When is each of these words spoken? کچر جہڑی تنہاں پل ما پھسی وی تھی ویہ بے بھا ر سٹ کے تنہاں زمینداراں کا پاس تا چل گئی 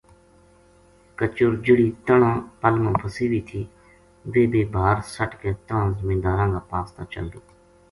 کچر 1.17 1.51
جہڑی 1.65 1.87
تنہاں 2.05 2.37
پل 2.61 2.73
ما 2.83 2.91
پھسی 2.99 3.25
وی 3.31 3.41
تھی 3.47 3.61
ویہ 4.31 4.49
بے 4.51 4.61
بھا 4.73 4.85
ر 4.95 4.99
سٹ 5.15 5.31
کے 5.41 5.49
تنہاں 5.67 5.89
زمینداراں 5.99 6.47
کا 6.53 6.59
پاس 6.69 6.87
تا 6.95 7.03
چل 7.13 7.25
گئی 7.33 7.45